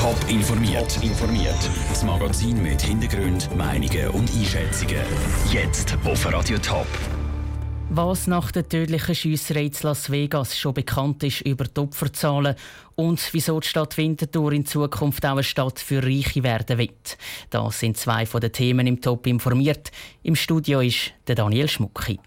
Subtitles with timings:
[0.00, 0.98] Top informiert.
[1.02, 1.70] informiert.
[1.90, 5.04] Das Magazin mit Hintergrund, Meinungen und Einschätzungen.
[5.52, 6.86] Jetzt auf Radio Top.
[7.90, 12.54] Was nach der tödlichen Schiesserei in Las Vegas schon bekannt ist über die Opferzahlen
[12.94, 17.18] und wieso die Stadt Winterthur in Zukunft auch eine Stadt für Reiche werden wird.
[17.50, 19.90] Das sind zwei von den Themen im Top informiert.
[20.22, 22.18] Im Studio ist der Daniel Schmucki.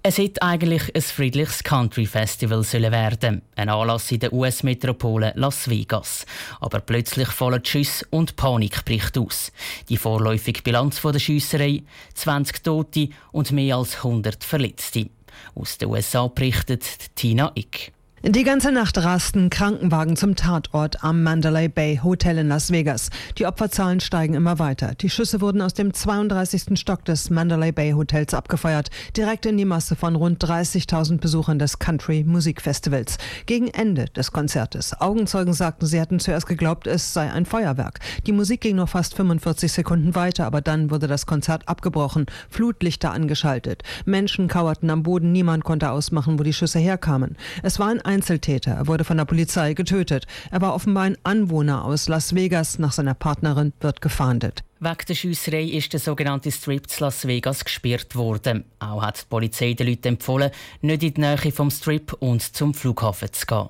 [0.00, 5.68] Es hätte eigentlich ein friedliches Country Festival sollen werden, ein Anlass in der US-Metropole Las
[5.68, 6.24] Vegas.
[6.60, 9.50] Aber plötzlich fallen Schüsse und Panik bricht aus.
[9.88, 11.82] Die vorläufige Bilanz der Schiesserei:
[12.14, 15.10] 20 Tote und mehr als 100 Verletzte.
[15.56, 16.84] Aus den USA berichtet
[17.16, 17.92] Tina Ick.
[18.24, 23.10] Die ganze Nacht rasten Krankenwagen zum Tatort am Mandalay Bay Hotel in Las Vegas.
[23.38, 24.96] Die Opferzahlen steigen immer weiter.
[24.96, 26.76] Die Schüsse wurden aus dem 32.
[26.76, 31.78] Stock des Mandalay Bay Hotels abgefeuert, direkt in die Masse von rund 30.000 Besuchern des
[31.78, 33.18] Country Musikfestivals.
[33.46, 35.00] Gegen Ende des Konzertes.
[35.00, 38.00] Augenzeugen sagten, sie hatten zuerst geglaubt, es sei ein Feuerwerk.
[38.26, 43.12] Die Musik ging nur fast 45 Sekunden weiter, aber dann wurde das Konzert abgebrochen, Flutlichter
[43.12, 43.84] angeschaltet.
[44.06, 47.36] Menschen kauerten am Boden, niemand konnte ausmachen, wo die Schüsse herkamen.
[47.62, 48.72] Es war ein Einzeltäter.
[48.72, 50.26] Er wurde von der Polizei getötet.
[50.50, 52.78] Er war offenbar ein Anwohner aus Las Vegas.
[52.78, 54.64] Nach seiner Partnerin wird gefahndet.
[54.80, 58.64] Wegen der Schiesserei ist der sogenannte Strip zu Las Vegas gesperrt worden.
[58.78, 62.72] Auch hat die Polizei den Leuten empfohlen, nicht in die Nähe vom Strip und zum
[62.72, 63.68] Flughafen zu gehen.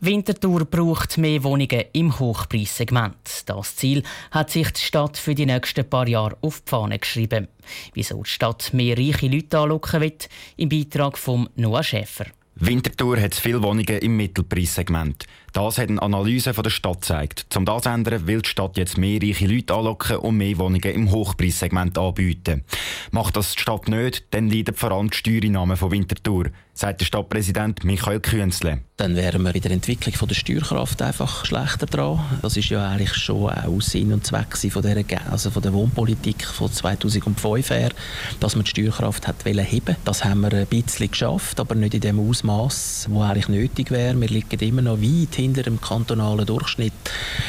[0.00, 3.16] Winterthur braucht mehr Wohnungen im Hochpreissegment.
[3.46, 7.48] Das Ziel hat sich die Stadt für die nächsten paar Jahre auf die Fahne geschrieben.
[7.94, 12.26] Wieso die Stadt mehr reiche Leute anlocken wird, im Beitrag von Noah Schäfer.
[12.54, 15.26] Winterthur hat viele Wohnungen im Mittelpreissegment.
[15.58, 17.46] Das hat eine Analyse von der Stadt gezeigt.
[17.56, 20.94] Um das zu ändern, will die Stadt jetzt mehr reiche Leute anlocken und mehr Wohnungen
[20.94, 22.62] im Hochpreissegment anbieten.
[23.10, 27.06] Macht das die Stadt nicht, dann leiden vor allem die Steuereinnahmen von Winterthur sagt der
[27.06, 28.78] Stadtpräsident Michael Künzle.
[28.98, 32.20] Dann wären wir in der Entwicklung von der Steuerkraft einfach schlechter dran.
[32.40, 36.44] Das ist ja eigentlich schon auch Sinn und Zweck von der, also von der Wohnpolitik
[36.44, 37.90] von 2005 her,
[38.38, 42.00] dass man die Steuerkraft hat heben Das haben wir ein bisschen geschafft, aber nicht in
[42.00, 44.20] dem Ausmaß, wo eigentlich nötig wäre.
[44.20, 46.92] Wir liegen immer noch weit hinter dem kantonalen Durchschnitt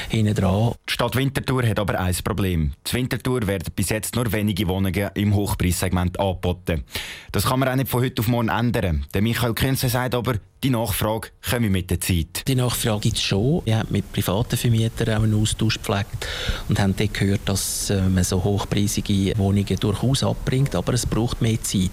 [0.10, 0.74] hinten dran.
[0.88, 2.74] Die Stadt Winterthur hat aber ein Problem.
[2.88, 6.84] Die Winterthur werden bis jetzt nur wenige Wohnungen im Hochpreissegment angeboten.
[7.32, 9.06] Das kann man auch nicht von heute auf morgen ändern.
[9.14, 12.44] Der Michael Künze sagt aber, die Nachfrage komme mit der Zeit.
[12.48, 13.62] Die Nachfrage gibt es schon.
[13.66, 16.28] Wir haben mit privaten Vermietern auch einen Austausch gepflegt
[16.68, 21.42] und haben dort gehört, dass äh, man so hochpreisige Wohnungen durchaus abbringt, aber es braucht
[21.42, 21.92] mehr Zeit.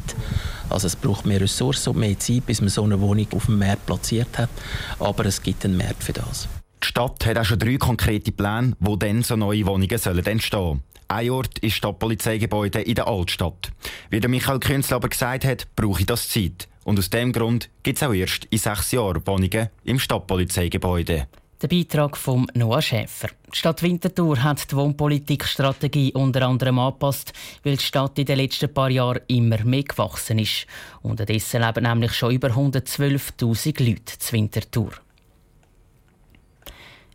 [0.70, 3.58] Also es braucht mehr Ressourcen und mehr Zeit, bis man so eine Wohnung auf dem
[3.58, 4.50] Markt platziert hat.
[4.98, 6.48] Aber es gibt einen Markt für das.
[6.82, 10.82] Die Stadt hat auch schon drei konkrete Pläne, wo dann so neue Wohnungen sollen entstehen.
[11.08, 13.70] Ein Ort ist das Polizeigebäude in der Altstadt.
[14.10, 16.68] Wie der Michael Künzler aber gesagt hat, brauche ich das Zeit.
[16.84, 21.26] Und aus diesem Grund gibt es auch erst in sechs Jahren Wohnungen im Stadtpolizeigebäude.
[21.62, 23.28] Der Beitrag von Noah Schäfer.
[23.50, 27.32] Die Stadt Winterthur hat die Wohnpolitikstrategie unter anderem angepasst,
[27.64, 30.66] weil die Stadt in den letzten paar Jahren immer mehr gewachsen ist.
[31.00, 34.90] Unterdessen leben nämlich schon über 112.000 Leute zu Winterthur.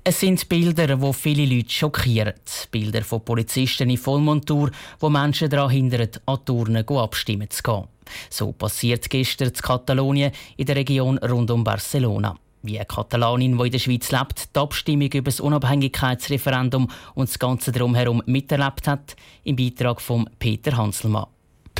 [0.04, 2.34] Es sind Bilder, die viele Leute schockieren.
[2.72, 7.88] Bilder von Polizisten in Vollmontur, wo Menschen daran hindern, an Turnen abstimmen zu gehen.
[8.32, 12.36] So passiert gestern in Katalonien in der Region rund um Barcelona.
[12.64, 17.40] Wie eine Katalanin, die in der Schweiz lebt, die Abstimmung über das Unabhängigkeitsreferendum und das
[17.40, 21.26] Ganze drumherum miterlebt hat, im Beitrag von Peter Hanselmann.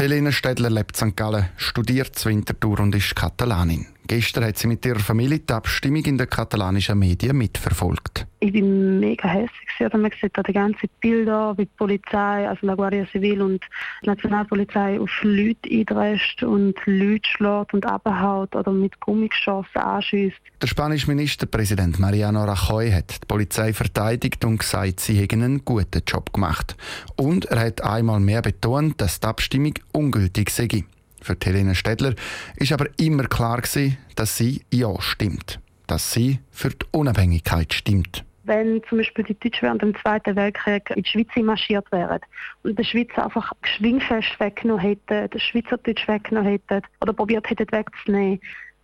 [0.02, 1.16] Helene Städler lebt in St.
[1.16, 3.86] Gallen, studiert Winterthur und ist Katalanin.
[4.08, 8.28] Gestern hat sie mit ihrer Familie die Abstimmung in den katalanischen Medien mitverfolgt.
[8.40, 9.52] Ich bin mega hässlich.
[9.80, 13.64] Oder man sieht da die ganzen Bilder, wie die Polizei, also la Guardia Civil und
[14.04, 20.38] die Nationalpolizei auf Leute eindrescht und Leute schlägt und abhaut oder mit Gummigeschossen anschießt.
[20.62, 26.02] Der spanische Ministerpräsident Mariano Rajoy hat die Polizei verteidigt und gesagt, sie hätten einen guten
[26.06, 26.76] Job gemacht.
[27.16, 30.84] Und er hat einmal mehr betont, dass die Abstimmung ungültig sei.
[31.22, 32.16] Für Helene Städler
[32.56, 38.26] ist aber immer klar gewesen, dass sie ja stimmt, dass sie für die Unabhängigkeit stimmt.
[38.44, 42.20] Wenn zum Beispiel die Deutschen während dem Zweiten Weltkrieg in die Schweiz marschiert wären
[42.64, 48.40] und die Schweiz einfach Schwingfest weggenommen hätten, das Schweizerdeutsch weggenommen hätten oder probiert hätten wegzunehmen,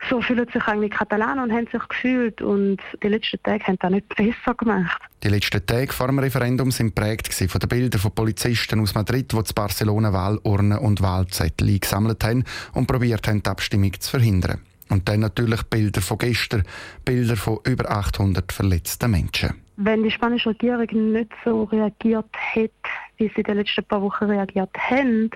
[0.10, 3.92] so fühlen sich eigentlich Katalanen und haben sich gefühlt und die letzten Tage haben das
[3.92, 5.02] nicht besser gemacht.
[5.24, 9.32] Die letzten Tage vor dem Referendum sind prägt von den Bildern von Polizisten aus Madrid,
[9.32, 14.62] die zu Barcelona Wahlurnen und Wahlzettel gesammelt haben und probiert haben, die Abstimmung zu verhindern.
[14.90, 16.64] Und dann natürlich Bilder von gestern,
[17.04, 19.56] Bilder von über 800 verletzten Menschen.
[19.76, 22.74] Wenn die spanische Regierung nicht so reagiert hätte,
[23.18, 25.30] wie sie in den letzten paar Wochen reagiert haben,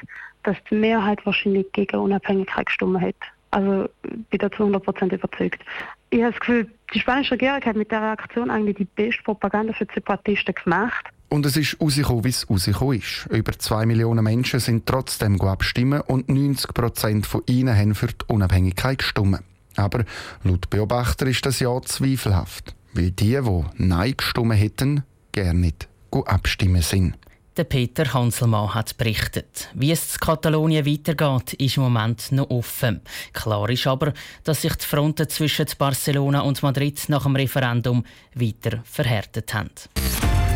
[0.43, 3.27] dass die Mehrheit wahrscheinlich gegen Unabhängigkeit gestimmt hätte.
[3.51, 3.89] Also
[4.29, 5.61] bin da zu 100% überzeugt.
[6.09, 9.73] Ich habe das Gefühl, die spanische Regierung hat mit der Aktion eigentlich die beste Propaganda
[9.73, 11.05] für die Separatisten gemacht.
[11.29, 13.27] Und es ist rausgekommen, wie es rausgekommen ist.
[13.29, 18.25] Über zwei Millionen Menschen sind trotzdem abstimmen und 90 Prozent von ihnen haben für die
[18.27, 19.39] Unabhängigkeit gestimmt.
[19.77, 20.03] Aber
[20.43, 26.81] laut Beobachter ist das ja zweifelhaft, weil die, die Nein gestimmt hätten, gerne nicht abstimmen
[26.81, 27.17] sind.
[27.57, 29.69] Der Peter Hanselmann hat berichtet.
[29.73, 33.01] Wie es in Katalonien weitergeht, ist im Moment noch offen.
[33.33, 34.13] Klar ist aber,
[34.45, 38.05] dass sich die Fronten zwischen Barcelona und Madrid nach dem Referendum
[38.35, 39.69] weiter verhärtet haben.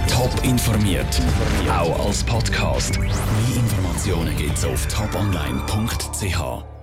[0.07, 1.21] Top informiert,
[1.69, 2.97] auch als Podcast.
[2.97, 3.09] Mehr
[3.57, 6.75] Informationen gibt es auf toponline.ch.